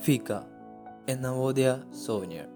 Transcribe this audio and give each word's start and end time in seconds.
Fika, 0.00 0.46
a 1.08 1.14
Navodaya 1.14 1.84
souvenir. 1.94 2.46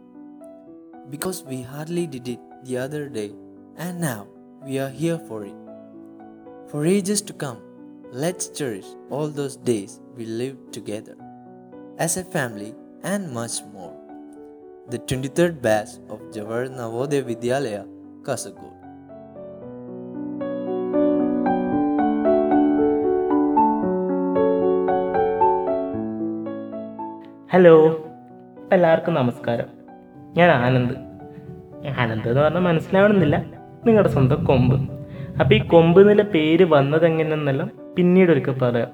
Because 1.11 1.45
we 1.45 1.61
hardly 1.61 2.07
did 2.07 2.27
it 2.27 2.41
the 2.65 2.79
other 2.79 3.09
day, 3.11 3.33
and 3.77 4.01
now 4.01 4.27
we 4.65 4.79
are 4.79 4.89
here 4.89 5.19
for 5.19 5.45
it. 5.45 5.55
For 6.71 6.87
ages 6.87 7.21
to 7.23 7.35
come, 7.35 7.61
let's 8.11 8.49
cherish 8.49 8.87
all 9.11 9.29
those 9.29 9.57
days 9.57 10.01
we 10.17 10.25
lived 10.25 10.73
together 10.73 11.17
as 11.99 12.17
a 12.17 12.25
family 12.25 12.75
and 13.03 13.31
much 13.31 13.63
more. 13.75 13.95
The 14.89 14.99
23rd 15.01 15.61
batch 15.61 15.91
of 16.09 16.21
Jawahar 16.33 16.71
Navodaya 16.71 17.23
Vidyalaya, 17.23 17.87
Kasagod. 18.23 18.74
Hello 27.55 28.07
എല്ലാവർക്കും 28.73 29.15
നമസ്കാരം. 29.15 29.65
ഞാൻ 30.37 30.51
ആനന്ദ്. 30.51 30.95
ആനന്ദ് 31.99 32.29
എന്ന് 32.29 32.41
പറഞ്ഞാൽ 32.41 32.61
മനസ്സിലാവണമെന്നില്ല. 32.61 33.45
നിങ്ങളുടെ 33.87 34.09
സ്വന്തം 34.09 34.45
കൊമ്പ്. 34.45 34.91
അപ്പോൾ 35.41 35.55
ഈ 35.55 35.67
കൊമ്പ് 35.67 36.01
എന്നുള്ള 36.01 36.23
പേര് 36.23 36.65
വന്നത് 36.65 37.07
എങ്ങനെയെന്നെല്ലാം 37.07 37.71
പിന്നീട് 37.97 38.31
ഒരിക്കൽ 38.31 38.59
പറയാം. 38.59 38.89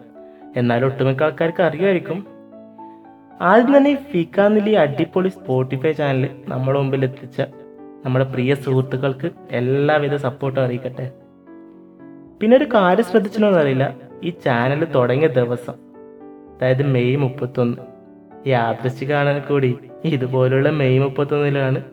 എന്നാലും 0.56 0.86
ഒട്ടുമിക്ക 0.86 1.22
ആൾക്കാർക്ക് 1.22 1.62
അറിയുമായിരിക്കും. 1.62 2.26
ആദ്യം 3.40 3.76
തന്നെ 3.76 3.98
ഈ 4.68 4.72
അടിപൊളി 4.72 5.28
സ്പോട്ടിഫൈ 5.28 5.92
ചാനൽ 5.92 6.28
നമ്മുടെ 6.48 6.78
മുമ്പിൽ 6.78 7.04
എത്തിച്ച 7.04 7.40
നമ്മുടെ 8.04 8.24
പ്രിയ 8.24 8.54
സുഹൃത്തുക്കൾക്ക് 8.54 9.30
എല്ലാവിധ 9.50 10.14
സപ്പോർട്ടും 10.14 10.64
അറിയിക്കട്ടെ. 10.64 11.12
പിന്നെ 12.40 12.56
ഒരു 12.56 12.64
കാര്യം 12.64 13.04
ശ്രദ്ധിച്ചോ 13.04 13.50
അറിയില്ല. 13.50 13.96
ഈ 14.24 14.30
ചാനൽ 14.30 14.84
തുടങ്ങിയ 14.84 15.28
ദിവസം 15.28 15.74
അതായത് 16.56 16.82
മെയ് 16.82 17.16
മുപ്പത്തൊന്ന് 17.16 17.99
യാദൃശ്ചികാണാൻ 18.46 19.42
കൂടി. 19.48 19.78
ഇതുപോലുള്ള 20.04 20.70
മെയ് 20.70 21.00
മുപ്പത്തൊന്നിലാണ് 21.00 21.84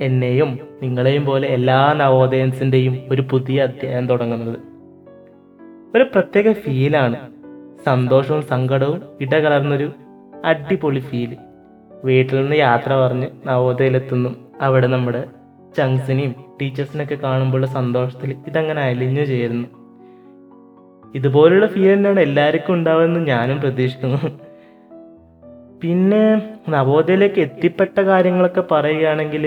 എന്നെയും 0.00 0.58
നിങ്ങളെയും 0.82 1.24
പോലെ 1.24 1.48
എല്ലാ 1.48 1.92
നവോദയൻസിന്റെയും 1.92 3.00
ഒരു 3.10 3.22
പുതിയ 3.30 3.62
അധ്യായം 3.62 4.06
തുടങ്ങുന്നത്. 4.06 4.58
ഒരു 5.94 6.02
പ്രത്യേക 6.02 6.52
ഫീലാണ് 6.52 7.16
സന്തോഷവും 7.86 8.42
സങ്കടവും 8.42 9.02
ഇടകലർന്നൊരു 9.20 9.92
അടിപൊളി 10.44 10.98
ഫീൽ 10.98 11.36
വീട്ടിൽ 12.04 12.40
നിന്ന് 12.40 12.56
യാത്ര 12.56 12.94
പറഞ്ഞ് 12.94 13.26
നവോദയയിലെത്തുന്നു. 13.46 14.30
അവിടെ 14.60 14.86
നമ്മുടെ 14.86 15.24
ചങ്സിനെയും 15.76 16.34
ടീച്ചേഴ്സിനൊക്കെ 16.62 17.14
കാണുമ്പോഴുള്ള 17.14 17.66
സന്തോഷത്തിൽ 17.66 18.36
ഇതങ്ങനെ 18.46 18.82
അലിഞ്ഞു 18.82 19.24
ചേരുന്നു. 19.24 19.68
ഇതുപോലുള്ള 21.14 21.66
ഫീൽ 21.66 21.94
തന്നെയാണ് 21.94 22.20
എല്ലാവർക്കും 22.20 22.74
ഉണ്ടാവുമെന്ന് 22.74 23.20
ഞാനും 23.20 23.60
പ്രതീക്ഷിക്കുന്നു. 23.60 24.47
പിന്നെ 25.82 26.24
നവോദയയിലേക്ക് 26.68 27.40
എത്തിപ്പെട്ട 27.40 28.00
കാര്യങ്ങളൊക്കെ 28.00 28.64
പറയുകയാണെങ്കിൽ 28.70 29.44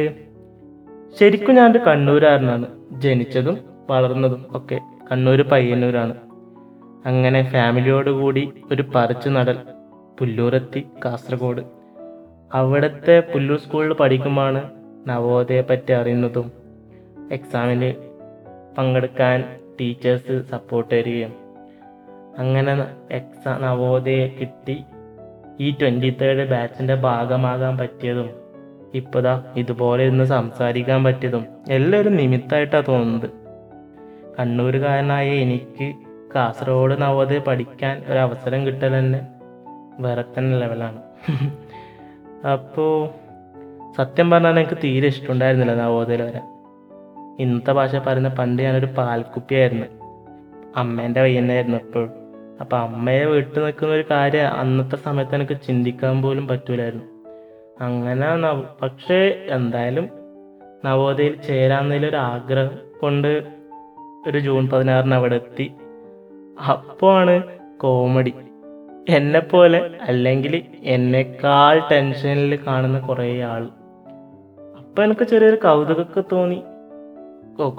ശരിക്കും 1.20 1.56
ഞാനൊരു 1.56 1.80
കണ്ണൂരാരനാണ്. 1.80 2.68
ജനിച്ചതും 2.92 3.58
വളർന്നതും 3.90 4.46
ഒക്കെ 4.52 4.80
കണ്ണൂർ 5.12 5.42
പയ്യന്നൂരാണ്. 5.42 6.16
അങ്ങനെ 7.06 7.50
ഫാമിലിയോടുകൂടി 7.52 8.52
ഒരു 8.72 8.84
പറിച്ചു 8.96 9.30
നടൽ 9.30 9.58
പുല്ലൂരെത്തി 10.20 10.88
കാസർഗോഡ്. 11.06 11.64
അവിടുത്തെ 12.54 13.24
പുല്ലൂർ 13.34 13.60
സ്കൂളിൽ 13.60 13.94
പഠിക്കുമ്പോഴാണ് 13.94 14.72
നവോദയയെ 15.08 15.62
പറ്റി 15.62 15.92
അറിയുന്നതും 15.92 16.52
എക്സാമിൽ 17.32 17.96
പങ്കെടുക്കാൻ 18.78 19.44
ടീച്ചേഴ്സ് 19.80 20.42
സപ്പോർട്ട് 20.52 20.96
തരികയും 20.96 21.34
അങ്ങനെ 22.38 22.74
എക്സാം 23.12 23.62
നവോദയെ 23.62 24.28
കിട്ടി 24.28 24.84
ഈ 25.60 25.72
ട്വന്റി 25.72 26.18
തേർഡ് 26.22 26.50
ബാച്ചിന്റെ 26.50 26.96
ഭാഗമാകാൻ 26.96 27.78
പറ്റിയതും 27.78 28.30
ഇപ്പോഴാ 28.94 29.44
ഇതുപോലെ 29.56 30.04
ഇന്ന് 30.04 30.24
സംസാരിക്കാൻ 30.24 31.04
പറ്റിയതും 31.04 31.48
എല്ലാം 31.70 32.02
ഒരു 32.02 32.10
നിമിത്തമായിട്ടാണ് 32.10 32.84
തോന്നുന്നത്. 32.88 33.30
കണ്ണൂരുകാരനായ 34.40 35.30
എനിക്ക് 35.30 35.96
കാസർഗോഡ് 36.36 37.02
നവോദയ 37.02 37.38
പഠിക്കാൻ 37.38 38.04
ഒരു 38.08 38.20
അവസരം 38.20 38.68
കിട്ടൽ 38.68 39.00
തന്നെ 39.00 39.28
വേറെ 40.00 40.22
തന്നെ 40.22 40.60
ലെവലാണ് 40.60 41.02
അപ്പോൾ 42.48 43.10
സത്യം 43.98 44.30
പറഞ്ഞാൽ 44.30 44.60
എനിക്ക് 44.60 44.78
തീരെ 44.84 45.08
ഇഷ്ടമുണ്ടായിരുന്നില്ല 45.08 45.76
നവോദയയിൽ 45.76 46.22
വരാൻ. 46.22 46.44
ഇന്നത്തെ 47.40 47.72
ഭാഷ 47.72 47.96
പറയുന്ന 47.96 48.30
പണ്ട് 48.30 48.64
ഞാനൊരു 48.64 48.86
പാൽക്കുപ്പിയായിരുന്നു. 48.86 49.86
അമ്മേന്റെ 50.76 51.22
വയ്യന്നായിരുന്നു 51.22 51.78
എപ്പോഴും. 51.78 52.21
അപ്പം 52.62 52.80
അമ്മയെ 52.80 53.26
വീട്ടിൽ 53.26 53.64
നിൽക്കുന്ന 53.64 53.94
ഒരു 53.94 54.06
കാര്യം 54.12 54.48
അന്നത്തെ 54.48 54.96
സമയത്ത് 54.96 55.36
എനിക്ക് 55.36 55.58
ചിന്തിക്കാൻ 55.68 56.22
പോലും 56.22 56.48
പറ്റൂലായിരുന്നു. 56.48 57.06
അങ്ങനെ 57.82 58.36
നവ 58.36 58.62
പക്ഷേ 58.82 59.46
എന്തായാലും 59.50 60.10
നവോദയയിൽ 60.86 61.36
ചേരാന്നതിലൊരു 61.42 62.16
ആഗ്രഹം 62.16 62.78
കൊണ്ട് 63.02 63.44
ഒരു 64.28 64.40
ജൂൺ 64.40 64.70
പതിനാറിന് 64.70 65.14
അവിടെ 65.14 65.36
എത്തി. 65.36 65.72
അപ്പോഴാണ് 66.70 67.44
കോമഡി. 67.78 68.34
എന്നെപ്പോലെ 69.10 69.92
അല്ലെങ്കിൽ 70.02 70.64
എന്നെക്കാൾ 70.84 71.82
ടെൻഷനിൽ 71.92 72.60
കാണുന്ന 72.68 73.00
കുറേ 73.00 73.42
ആൾ 73.42 73.64
അപ്പം 74.78 75.04
എനിക്ക് 75.04 75.28
ചെറിയൊരു 75.28 75.56
കൗതുകമൊക്കെ 75.56 76.24
തോന്നി. 76.32 76.64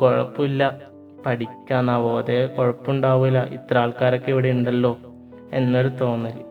കുഴപ്പമില്ല. 0.00 0.91
പഠിക്കാൻ 1.26 1.86
നവോദയ 1.86 2.46
കുഴപ്പമുണ്ടാവില്ല 2.46 3.44
ഇത്ര 3.44 3.78
ആൾക്കാരൊക്കെ 3.78 4.30
ഇവിടെ 4.30 4.48
ഉണ്ടല്ലോ 4.48 4.98
എന്നൊരു 5.52 5.88
തോന്നൽ 5.88 6.44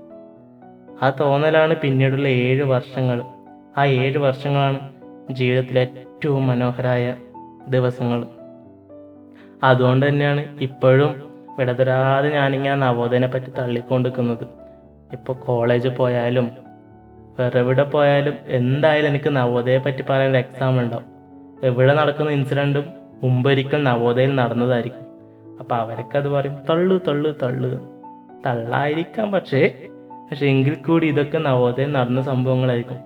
ആ 1.04 1.10
തോന്നലാണ് 1.10 1.76
പിന്നീടുള്ള 1.76 2.28
ഏഴ് 2.28 2.64
വർഷങ്ങൾ. 2.64 3.22
ആ 3.78 3.86
ഏഴ് 3.86 4.18
വർഷങ്ങളാണ് 4.18 4.80
ജീവിതത്തിലെ 5.32 5.82
ഏറ്റവും 5.82 6.48
മനോഹരമായ 6.48 7.16
ദിവസങ്ങൾ. 7.68 8.28
അതുകൊണ്ട് 9.64 10.10
തന്നെയാണ് 10.10 10.60
ഇപ്പോഴും 10.62 11.32
വിടതരാതെ 11.60 12.30
ഞാനിങ്ങനെ 12.30 12.76
നവോദയനെ 12.76 13.28
പറ്റി 13.28 13.52
തള്ളിക്കൊണ്ടിരിക്കുന്നത്. 13.52 14.46
ഇപ്പോൾ 15.12 15.34
കോളേജിൽ 15.34 15.90
പോയാലും 15.90 16.52
വേറെ 17.40 17.60
എവിടെ 17.60 17.84
പോയാലും 17.84 18.34
എന്തായാലും 18.48 19.10
എനിക്ക് 19.10 19.36
നവോദയെ 19.36 19.78
പറ്റി 19.78 20.04
പറയാൻ 20.10 20.38
എക്സാം 20.38 20.80
ഉണ്ടാവും. 20.80 21.06
എവിടെ 21.64 21.94
നടക്കുന്ന 21.94 22.32
ഇൻസിഡന്റും 22.32 23.01
മുമ്പൊരിക്കൽ 23.24 23.84
നവോദയയിൽ 23.84 24.36
നടന്നതായിരിക്കും. 24.36 25.06
അപ്പം 25.60 25.76
അവരൊക്കെ 25.76 26.18
അത് 26.18 26.30
പറയും 26.30 26.56
തള്ളു 26.70 27.00
തള്ളു 27.08 27.32
തള്ളു. 27.44 27.80
തള്ളായിരിക്കാം 28.48 29.32
പക്ഷേ 29.32 29.88
പക്ഷെ 30.32 30.46
എങ്കിൽ 30.46 30.76
കൂടി 30.76 31.08
ഇതൊക്കെ 31.08 31.38
നവോദയം 31.38 31.94
നടന്ന 31.94 32.22
സംഭവങ്ങളായിരിക്കും. 32.22 32.98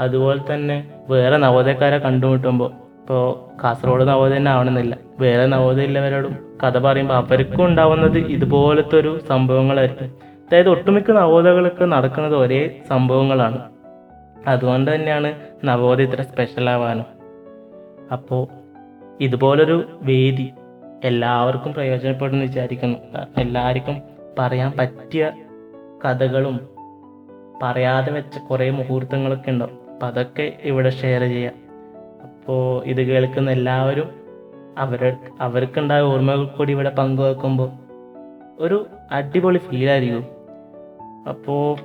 അതുപോലെ 0.00 0.54
തന്നെ 0.54 0.90
വേറെ 1.10 1.36
നവോദയക്കാരെ 1.36 1.98
കണ്ടുമുട്ടുമ്പോൾ 1.98 2.70
ഇപ്പോൾ 2.70 3.62
കാസർഗോഡ് 3.64 4.08
നവോദയം 4.08 4.48
ആവണമെന്നില്ല. 4.48 4.96
വേറെ 5.20 5.46
നവോദയം 5.46 5.86
ഉള്ളവരോടും 5.86 6.36
കഥ 6.64 6.78
പറയുമ്പോൾ 6.78 7.14
അവർക്കും 7.14 7.64
ഉണ്ടാവുന്നത് 7.64 8.18
ഇതുപോലത്തെ 8.18 8.96
ഒരു 8.96 9.20
സംഭവങ്ങളായിരിക്കും. 9.28 10.06
അതായത് 10.24 10.68
ഒട്ടുമിക്ക 10.68 11.10
നവോദയകളൊക്കെ 11.10 11.84
നടക്കുന്നത് 11.84 12.36
ഒരേ 12.36 12.80
സംഭവങ്ങളാണ്. 12.88 13.58
അതുകൊണ്ട് 14.46 14.94
തന്നെയാണ് 14.94 15.34
നവോദയ 15.64 16.02
ഇത്ര 16.02 16.22
സ്പെഷ്യൽ 16.22 16.70
ആവാനും. 16.70 17.04
അപ്പോൾ 18.12 18.65
ഇതുപോലൊരു 19.20 19.98
വേദി 20.02 20.52
എല്ലാവർക്കും 21.04 21.72
പ്രയോജനപ്പെടുമെന്ന് 21.72 22.46
വിചാരിക്കുന്നു. 22.46 22.98
എല്ലാവർക്കും 23.38 24.02
പറയാൻ 24.38 24.72
പറ്റിയ 24.78 25.32
കഥകളും 26.04 26.68
പറയാതെ 27.62 28.12
വെച്ച 28.12 28.38
കുറേ 28.38 28.70
മുഹൂർത്തങ്ങളൊക്കെ 28.70 29.50
ഉണ്ടാവും. 29.50 29.92
അപ്പം 29.92 30.06
അതൊക്കെ 30.06 30.56
ഇവിടെ 30.62 30.90
ഷെയർ 30.90 31.20
ചെയ്യാം. 31.20 31.54
അപ്പോൾ 32.22 32.84
ഇത് 32.84 33.02
കേൾക്കുന്ന 33.02 33.50
എല്ലാവരും 33.50 34.10
അവർ 34.78 35.16
അവർക്കുണ്ടായ 35.40 36.00
ഓർമ്മകൾ 36.00 36.44
കൂടി 36.44 36.72
ഇവിടെ 36.72 36.90
പങ്കുവെക്കുമ്പോൾ 36.90 37.70
ഒരു 38.58 38.86
അടിപൊളി 39.10 39.58
ഫീൽ 39.58 39.90
ആയിരിക്കും. 39.90 40.24
അപ്പോൾ 41.28 41.76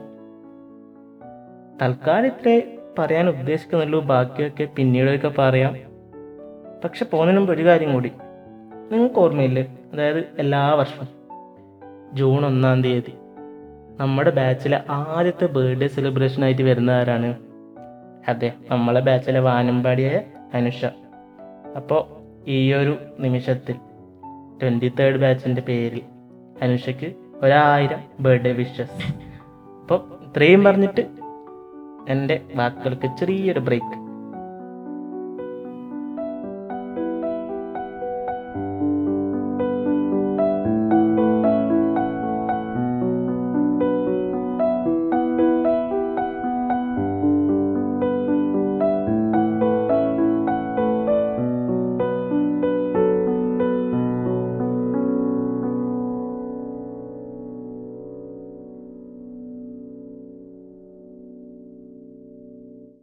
തൽക്കാലം 1.81 2.25
ഇത്രേ 2.25 2.77
പറയാൻ 2.99 3.29
ഉദ്ദേശിക്കുന്നുള്ളൂ. 3.29 3.99
ബാക്കിയൊക്കെ 3.99 4.67
പിന്നീടൊക്കെ 4.75 5.27
പറയാം. 5.27 5.90
പക്ഷെ 6.83 7.05
പോകുന്നതിന് 7.05 7.39
മുമ്പ് 7.39 7.53
ഒരു 7.53 7.65
കാര്യം 7.65 7.93
കൂടി. 7.93 8.11
നിങ്ങൾക്ക് 8.91 9.19
ഓർമ്മയില്ലേ? 9.19 9.77
അതായത് 9.93 10.27
എല്ലാ 10.39 10.73
വർഷവും 10.73 11.07
ജൂൺ 12.13 12.45
ഒന്നാം 12.45 12.83
തീയതി 12.83 13.13
നമ്മുടെ 13.99 14.29
ബാച്ചിലെ 14.29 14.83
ആദ്യത്തെ 14.89 15.45
ബർത്ത്ഡേ 15.45 15.87
സെലിബ്രേഷൻ 15.87 16.43
ആയിട്ട് 16.43 16.61
വരുന്ന 16.61 16.91
ആരാണ്? 16.91 17.35
അതെ 18.27 18.53
നമ്മളെ 18.71 19.01
ബാച്ചിലെ 19.01 19.39
വാനമ്പാടിയായ 19.39 20.21
അനുഷ. 20.53 20.85
അപ്പോൾ 21.75 22.01
ഈ 22.49 22.73
ഒരു 22.73 22.97
നിമിഷത്തിൽ 23.19 23.75
ട്വന്റി 24.61 24.93
തേർഡ് 24.99 25.21
ബാച്ചിന്റെ 25.21 25.61
പേരിൽ 25.61 26.01
അനുഷയ്ക്ക് 26.61 27.13
ഒരായിരം 27.41 27.99
ബർത്ത്ഡേ 28.19 28.51
വിഷസ് 28.51 29.13
അപ്പോൾ 29.81 29.99
ഇത്രയും 30.23 30.63
പറഞ്ഞിട്ട് 30.63 31.07
എന്റെ 32.09 32.41
വാക്കുകൾക്ക് 32.55 33.09
ചെറിയൊരു 33.19 33.59
ബ്രേക്ക് 33.59 34.10